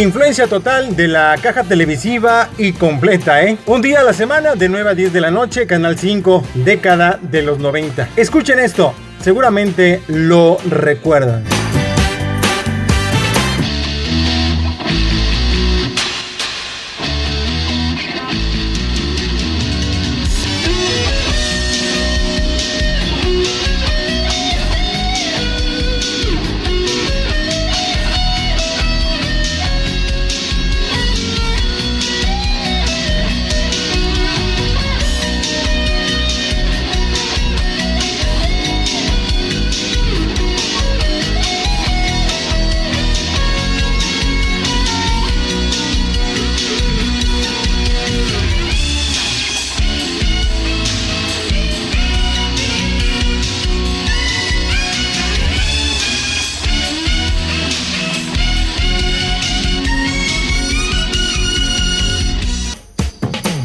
Influencia 0.00 0.46
total 0.46 0.96
de 0.96 1.08
la 1.08 1.36
caja 1.42 1.62
televisiva 1.62 2.48
y 2.56 2.72
completa, 2.72 3.44
¿eh? 3.44 3.58
Un 3.66 3.82
día 3.82 4.00
a 4.00 4.02
la 4.02 4.14
semana, 4.14 4.54
de 4.54 4.66
9 4.70 4.88
a 4.88 4.94
10 4.94 5.12
de 5.12 5.20
la 5.20 5.30
noche, 5.30 5.66
Canal 5.66 5.98
5, 5.98 6.42
década 6.54 7.18
de 7.20 7.42
los 7.42 7.58
90. 7.58 8.08
Escuchen 8.16 8.60
esto, 8.60 8.94
seguramente 9.20 10.00
lo 10.08 10.56
recuerdan. 10.70 11.59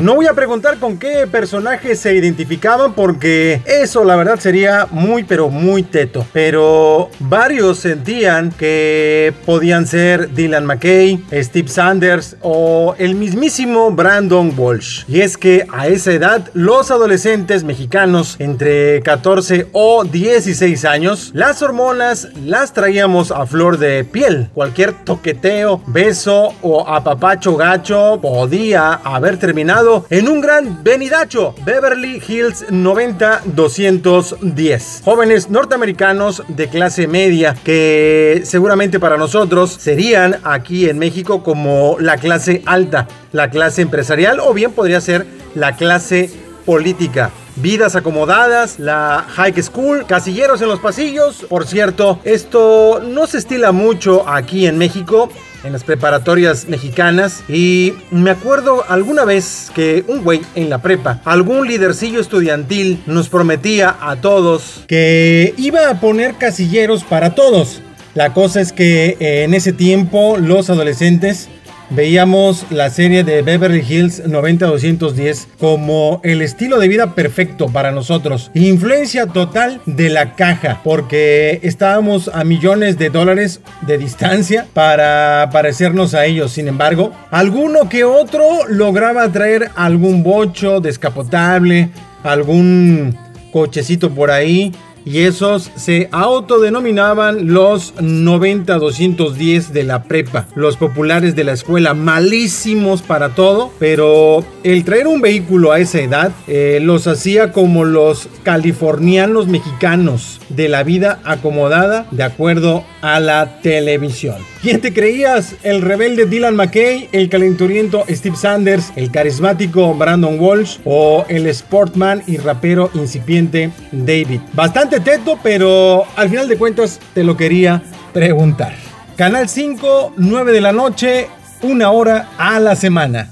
No 0.00 0.14
voy 0.14 0.28
a 0.28 0.32
preguntar 0.32 0.78
con 0.78 0.98
qué 0.98 1.26
personajes 1.26 2.00
se 2.00 2.14
identificaban 2.14 2.94
porque 2.94 3.60
eso 3.66 4.02
la 4.02 4.16
verdad 4.16 4.40
sería 4.40 4.88
muy 4.90 5.24
pero 5.24 5.50
muy 5.50 5.82
teto. 5.82 6.26
Pero 6.32 7.10
varios 7.18 7.80
sentían 7.80 8.50
que 8.50 9.34
podían 9.44 9.86
ser 9.86 10.32
Dylan 10.32 10.64
McKay, 10.64 11.22
Steve 11.34 11.68
Sanders 11.68 12.36
o 12.40 12.94
el 12.96 13.14
mismísimo 13.14 13.90
Brandon 13.90 14.54
Walsh. 14.56 15.04
Y 15.06 15.20
es 15.20 15.36
que 15.36 15.66
a 15.70 15.86
esa 15.88 16.12
edad 16.12 16.48
los 16.54 16.90
adolescentes 16.90 17.62
mexicanos 17.62 18.36
entre 18.38 19.02
14 19.02 19.66
o 19.72 20.04
16 20.04 20.82
años, 20.86 21.30
las 21.34 21.60
hormonas 21.60 22.28
las 22.42 22.72
traíamos 22.72 23.30
a 23.30 23.44
flor 23.44 23.76
de 23.76 24.04
piel. 24.04 24.48
Cualquier 24.54 24.94
toqueteo, 25.04 25.82
beso 25.86 26.54
o 26.62 26.88
apapacho 26.88 27.54
gacho 27.56 28.18
podía 28.22 28.94
haber 28.94 29.36
terminado 29.36 29.89
en 30.10 30.28
un 30.28 30.40
gran 30.40 30.84
venidacho, 30.84 31.54
Beverly 31.64 32.22
Hills 32.26 32.66
90-210. 32.68 35.02
Jóvenes 35.04 35.50
norteamericanos 35.50 36.42
de 36.48 36.68
clase 36.68 37.06
media 37.06 37.54
que 37.64 38.42
seguramente 38.44 38.98
para 39.00 39.16
nosotros 39.16 39.72
serían 39.72 40.36
aquí 40.44 40.86
en 40.88 40.98
México 40.98 41.42
como 41.42 41.96
la 41.98 42.18
clase 42.18 42.62
alta, 42.66 43.08
la 43.32 43.50
clase 43.50 43.82
empresarial 43.82 44.38
o 44.40 44.54
bien 44.54 44.72
podría 44.72 45.00
ser 45.00 45.26
la 45.54 45.76
clase 45.76 46.30
política 46.64 47.30
vidas 47.56 47.96
acomodadas, 47.96 48.78
la 48.78 49.26
high 49.28 49.62
school, 49.62 50.06
casilleros 50.06 50.60
en 50.62 50.68
los 50.68 50.80
pasillos. 50.80 51.46
Por 51.48 51.66
cierto, 51.66 52.20
esto 52.24 53.00
no 53.04 53.26
se 53.26 53.38
estila 53.38 53.72
mucho 53.72 54.28
aquí 54.28 54.66
en 54.66 54.78
México 54.78 55.30
en 55.64 55.72
las 55.72 55.84
preparatorias 55.84 56.68
mexicanas 56.68 57.42
y 57.48 57.94
me 58.10 58.30
acuerdo 58.30 58.84
alguna 58.88 59.24
vez 59.24 59.70
que 59.74 60.04
un 60.08 60.22
güey 60.22 60.40
en 60.54 60.70
la 60.70 60.78
prepa, 60.78 61.20
algún 61.24 61.66
lidercillo 61.66 62.20
estudiantil 62.20 63.02
nos 63.06 63.28
prometía 63.28 63.96
a 64.00 64.16
todos 64.16 64.84
que 64.86 65.54
iba 65.58 65.90
a 65.90 66.00
poner 66.00 66.36
casilleros 66.36 67.04
para 67.04 67.34
todos. 67.34 67.82
La 68.14 68.32
cosa 68.32 68.60
es 68.60 68.72
que 68.72 69.16
eh, 69.20 69.44
en 69.44 69.54
ese 69.54 69.72
tiempo 69.72 70.36
los 70.36 70.68
adolescentes 70.68 71.48
veíamos 71.90 72.66
la 72.70 72.90
serie 72.90 73.24
de 73.24 73.42
Beverly 73.42 73.84
Hills 73.86 74.26
90210 74.26 75.48
como 75.58 76.20
el 76.24 76.42
estilo 76.42 76.78
de 76.78 76.88
vida 76.88 77.14
perfecto 77.14 77.66
para 77.68 77.90
nosotros. 77.90 78.50
Influencia 78.54 79.26
total 79.26 79.80
de 79.86 80.08
la 80.08 80.34
caja, 80.34 80.80
porque 80.82 81.60
estábamos 81.62 82.30
a 82.32 82.44
millones 82.44 82.98
de 82.98 83.10
dólares 83.10 83.60
de 83.82 83.98
distancia 83.98 84.66
para 84.72 85.50
parecernos 85.52 86.14
a 86.14 86.26
ellos. 86.26 86.52
Sin 86.52 86.68
embargo, 86.68 87.12
alguno 87.30 87.88
que 87.88 88.04
otro 88.04 88.66
lograba 88.68 89.30
traer 89.30 89.70
algún 89.74 90.22
bocho 90.22 90.80
descapotable, 90.80 91.90
algún 92.22 93.16
cochecito 93.52 94.10
por 94.10 94.30
ahí 94.30 94.72
y 95.04 95.20
esos 95.20 95.70
se 95.76 96.08
autodenominaban 96.12 97.52
los 97.52 97.94
90-210 97.96 99.68
de 99.68 99.84
la 99.84 100.04
prepa, 100.04 100.46
los 100.54 100.76
populares 100.76 101.34
de 101.36 101.44
la 101.44 101.52
escuela, 101.52 101.94
malísimos 101.94 103.02
para 103.02 103.30
todo, 103.30 103.72
pero 103.78 104.44
el 104.62 104.84
traer 104.84 105.06
un 105.06 105.20
vehículo 105.20 105.72
a 105.72 105.78
esa 105.78 106.00
edad 106.00 106.32
eh, 106.46 106.78
los 106.82 107.06
hacía 107.06 107.52
como 107.52 107.84
los 107.84 108.28
californianos 108.42 109.46
mexicanos 109.46 110.40
de 110.48 110.68
la 110.68 110.82
vida 110.82 111.20
acomodada 111.24 112.06
de 112.10 112.22
acuerdo 112.22 112.84
a 113.02 113.20
la 113.20 113.60
televisión. 113.62 114.36
¿Quién 114.62 114.82
te 114.82 114.92
creías? 114.92 115.56
¿El 115.62 115.80
rebelde 115.80 116.26
Dylan 116.26 116.54
McKay? 116.54 117.08
¿El 117.12 117.30
calenturiento 117.30 118.04
Steve 118.10 118.36
Sanders? 118.36 118.92
¿El 118.94 119.10
carismático 119.10 119.94
Brandon 119.94 120.38
Walsh? 120.38 120.78
¿O 120.84 121.24
el 121.28 121.52
sportman 121.54 122.22
y 122.26 122.36
rapero 122.36 122.90
incipiente 122.92 123.70
David? 123.90 124.40
Bastante 124.52 124.89
teto, 124.98 125.38
pero 125.40 126.04
al 126.16 126.28
final 126.28 126.48
de 126.48 126.58
cuentas 126.58 126.98
te 127.14 127.22
lo 127.22 127.36
quería 127.36 127.82
preguntar. 128.12 128.74
Canal 129.16 129.48
5, 129.48 130.14
9 130.16 130.50
de 130.52 130.60
la 130.60 130.72
noche, 130.72 131.28
una 131.62 131.92
hora 131.92 132.30
a 132.38 132.58
la 132.58 132.74
semana. 132.74 133.30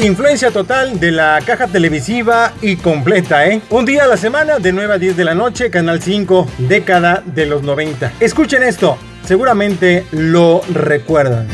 Influencia 0.00 0.52
total 0.52 1.00
de 1.00 1.10
la 1.10 1.40
caja 1.44 1.66
televisiva 1.66 2.52
y 2.62 2.76
completa, 2.76 3.48
¿eh? 3.48 3.60
Un 3.68 3.84
día 3.84 4.04
a 4.04 4.06
la 4.06 4.16
semana, 4.16 4.60
de 4.60 4.72
9 4.72 4.94
a 4.94 4.98
10 4.98 5.16
de 5.16 5.24
la 5.24 5.34
noche, 5.34 5.70
Canal 5.70 6.00
5, 6.00 6.46
década 6.58 7.24
de 7.26 7.46
los 7.46 7.64
90. 7.64 8.12
Escuchen 8.20 8.62
esto, 8.62 8.96
seguramente 9.24 10.06
lo 10.12 10.60
recuerdan. 10.72 11.48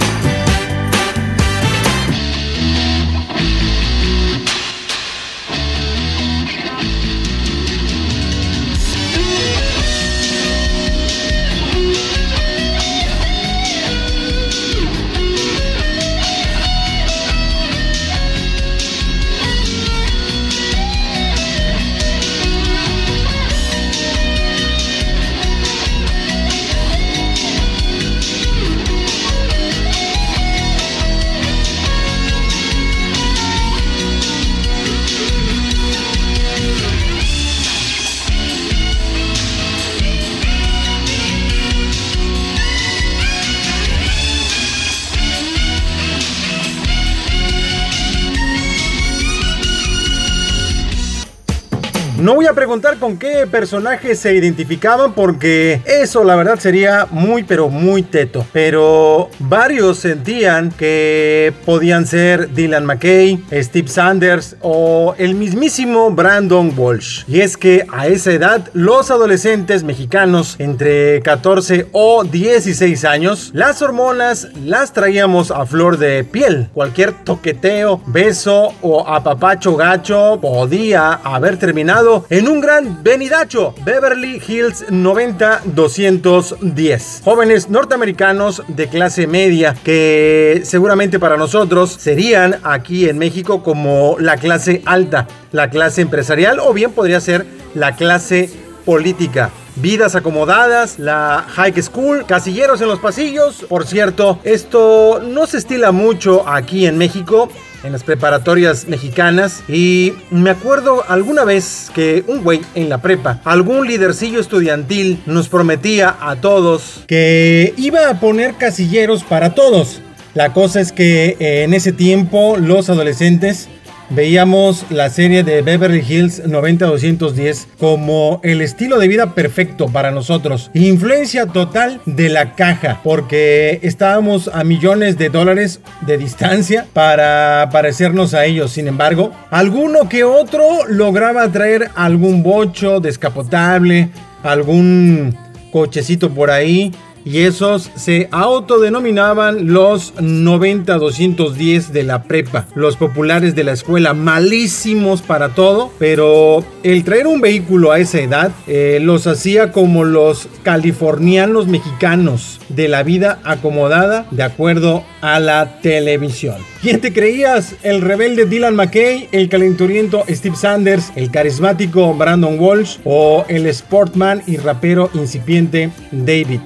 No 52.24 52.34
voy 52.34 52.46
a 52.46 52.54
preguntar 52.54 52.98
con 52.98 53.18
qué 53.18 53.46
personajes 53.46 54.18
se 54.18 54.34
identificaban 54.34 55.12
porque 55.12 55.82
eso 55.84 56.24
la 56.24 56.34
verdad 56.36 56.58
sería 56.58 57.06
muy 57.10 57.42
pero 57.42 57.68
muy 57.68 58.02
teto. 58.02 58.46
Pero 58.50 59.28
varios 59.40 59.98
sentían 59.98 60.70
que 60.70 61.52
podían 61.66 62.06
ser 62.06 62.54
Dylan 62.54 62.86
McKay, 62.86 63.44
Steve 63.52 63.88
Sanders 63.88 64.56
o 64.62 65.14
el 65.18 65.34
mismísimo 65.34 66.10
Brandon 66.12 66.72
Walsh. 66.74 67.24
Y 67.28 67.40
es 67.40 67.58
que 67.58 67.84
a 67.92 68.06
esa 68.06 68.32
edad 68.32 68.70
los 68.72 69.10
adolescentes 69.10 69.84
mexicanos 69.84 70.56
entre 70.58 71.20
14 71.20 71.88
o 71.92 72.24
16 72.24 73.04
años, 73.04 73.50
las 73.52 73.82
hormonas 73.82 74.48
las 74.64 74.94
traíamos 74.94 75.50
a 75.50 75.66
flor 75.66 75.98
de 75.98 76.24
piel. 76.24 76.70
Cualquier 76.72 77.12
toqueteo, 77.12 78.00
beso 78.06 78.72
o 78.80 79.06
apapacho 79.06 79.76
gacho 79.76 80.38
podía 80.40 81.12
haber 81.12 81.58
terminado 81.58 82.13
en 82.30 82.48
un 82.48 82.60
gran 82.60 83.02
venidacho, 83.02 83.74
Beverly 83.84 84.40
Hills 84.46 84.86
90-210. 84.88 87.22
Jóvenes 87.22 87.70
norteamericanos 87.70 88.62
de 88.68 88.88
clase 88.88 89.26
media 89.26 89.74
que 89.84 90.62
seguramente 90.64 91.18
para 91.18 91.36
nosotros 91.36 91.90
serían 91.90 92.60
aquí 92.62 93.08
en 93.08 93.18
México 93.18 93.62
como 93.62 94.16
la 94.18 94.36
clase 94.36 94.82
alta, 94.86 95.26
la 95.52 95.70
clase 95.70 96.02
empresarial 96.02 96.60
o 96.60 96.72
bien 96.72 96.92
podría 96.92 97.20
ser 97.20 97.46
la 97.74 97.96
clase 97.96 98.48
política 98.84 99.50
vidas 99.76 100.14
acomodadas, 100.14 100.98
la 100.98 101.44
high 101.48 101.80
school, 101.82 102.24
casilleros 102.26 102.80
en 102.80 102.88
los 102.88 103.00
pasillos. 103.00 103.64
Por 103.68 103.86
cierto, 103.86 104.38
esto 104.44 105.20
no 105.22 105.46
se 105.46 105.58
estila 105.58 105.92
mucho 105.92 106.48
aquí 106.48 106.86
en 106.86 106.98
México 106.98 107.48
en 107.84 107.92
las 107.92 108.02
preparatorias 108.02 108.88
mexicanas 108.88 109.62
y 109.68 110.14
me 110.30 110.50
acuerdo 110.50 111.04
alguna 111.06 111.44
vez 111.44 111.90
que 111.94 112.24
un 112.26 112.42
güey 112.42 112.62
en 112.74 112.88
la 112.88 112.98
prepa, 112.98 113.40
algún 113.44 113.86
lidercillo 113.86 114.40
estudiantil 114.40 115.22
nos 115.26 115.48
prometía 115.48 116.16
a 116.20 116.36
todos 116.36 117.04
que 117.06 117.74
iba 117.76 118.08
a 118.08 118.20
poner 118.20 118.54
casilleros 118.54 119.22
para 119.22 119.54
todos. 119.54 120.00
La 120.32 120.52
cosa 120.52 120.80
es 120.80 120.92
que 120.92 121.36
eh, 121.38 121.62
en 121.62 121.74
ese 121.74 121.92
tiempo 121.92 122.56
los 122.56 122.88
adolescentes 122.90 123.68
veíamos 124.10 124.86
la 124.90 125.10
serie 125.10 125.44
de 125.44 125.62
Beverly 125.62 126.04
Hills 126.06 126.46
90210 126.46 127.68
como 127.78 128.40
el 128.42 128.60
estilo 128.60 128.98
de 128.98 129.08
vida 129.08 129.34
perfecto 129.34 129.88
para 129.88 130.10
nosotros. 130.10 130.70
Influencia 130.74 131.46
total 131.46 132.00
de 132.06 132.28
la 132.28 132.54
caja, 132.54 133.00
porque 133.02 133.80
estábamos 133.82 134.48
a 134.48 134.64
millones 134.64 135.18
de 135.18 135.28
dólares 135.28 135.80
de 136.02 136.18
distancia 136.18 136.86
para 136.92 137.68
parecernos 137.72 138.34
a 138.34 138.44
ellos. 138.44 138.72
Sin 138.72 138.88
embargo, 138.88 139.32
alguno 139.50 140.08
que 140.08 140.24
otro 140.24 140.86
lograba 140.88 141.50
traer 141.50 141.90
algún 141.94 142.42
bocho 142.42 143.00
descapotable, 143.00 144.10
algún 144.42 145.36
cochecito 145.72 146.30
por 146.30 146.50
ahí 146.50 146.92
y 147.24 147.40
esos 147.40 147.90
se 147.94 148.28
autodenominaban 148.30 149.72
los 149.72 150.14
90-210 150.16 151.88
de 151.88 152.02
la 152.02 152.24
prepa, 152.24 152.66
los 152.74 152.96
populares 152.96 153.54
de 153.54 153.64
la 153.64 153.72
escuela, 153.72 154.14
malísimos 154.14 155.22
para 155.22 155.50
todo, 155.50 155.90
pero 155.98 156.64
el 156.82 157.04
traer 157.04 157.26
un 157.26 157.40
vehículo 157.40 157.92
a 157.92 157.98
esa 157.98 158.20
edad 158.20 158.52
eh, 158.66 158.98
los 159.00 159.26
hacía 159.26 159.72
como 159.72 160.04
los 160.04 160.48
californianos 160.62 161.66
mexicanos 161.66 162.60
de 162.68 162.88
la 162.88 163.02
vida 163.02 163.40
acomodada 163.44 164.26
de 164.30 164.42
acuerdo 164.42 165.04
a 165.20 165.40
la 165.40 165.80
televisión. 165.80 166.56
¿Quién 166.82 167.00
te 167.00 167.14
creías? 167.14 167.76
¿El 167.82 168.02
rebelde 168.02 168.44
Dylan 168.44 168.76
McKay, 168.76 169.28
el 169.32 169.48
calenturiento 169.48 170.24
Steve 170.28 170.56
Sanders, 170.56 171.12
el 171.16 171.30
carismático 171.30 172.12
Brandon 172.12 172.58
Walsh 172.60 172.98
o 173.04 173.46
el 173.48 173.72
sportman 173.72 174.42
y 174.46 174.58
rapero 174.58 175.08
incipiente 175.14 175.90
David? 176.12 176.60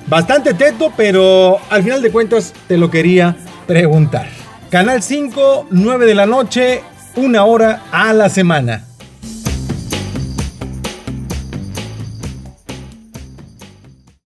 Teto, 0.55 0.93
pero 0.97 1.59
al 1.71 1.83
final 1.83 2.03
de 2.03 2.11
cuentas 2.11 2.53
te 2.67 2.77
lo 2.77 2.91
quería 2.91 3.37
preguntar. 3.67 4.29
Canal 4.71 5.03
5, 5.03 5.69
9 5.71 6.07
de 6.07 6.15
la 6.15 6.27
noche, 6.27 6.83
una 7.17 7.45
hora 7.45 7.83
a 7.91 8.13
la 8.13 8.29
semana. 8.29 8.88